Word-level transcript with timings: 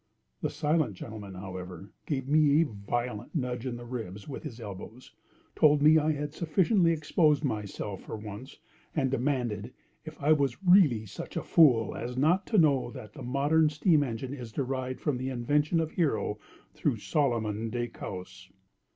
The 0.41 0.49
silent 0.49 0.95
gentleman, 0.95 1.35
however, 1.35 1.91
gave 2.07 2.27
me 2.27 2.59
a 2.59 2.65
violent 2.65 3.35
nudge 3.35 3.67
in 3.67 3.75
the 3.75 3.85
ribs 3.85 4.27
with 4.27 4.41
his 4.41 4.59
elbows—told 4.59 5.83
me 5.83 5.99
I 5.99 6.11
had 6.13 6.33
sufficiently 6.33 6.91
exposed 6.91 7.43
myself 7.43 8.01
for 8.01 8.17
once—and 8.17 9.11
demanded 9.11 9.75
if 10.03 10.19
I 10.19 10.31
was 10.31 10.63
really 10.63 11.05
such 11.05 11.37
a 11.37 11.43
fool 11.43 11.95
as 11.95 12.17
not 12.17 12.47
to 12.47 12.57
know 12.57 12.89
that 12.89 13.13
the 13.13 13.21
modern 13.21 13.69
steam 13.69 14.01
engine 14.01 14.33
is 14.33 14.51
derived 14.51 14.99
from 14.99 15.19
the 15.19 15.29
invention 15.29 15.79
of 15.79 15.91
Hero, 15.91 16.39
through 16.73 16.97
Solomon 16.97 17.69
de 17.69 17.87
Caus. 17.87 18.49